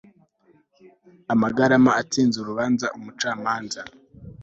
y 1.27 1.29
amagarama 1.33 1.91
atsinze 2.01 2.35
urubanza 2.39 2.85
umucamanza 2.97 3.81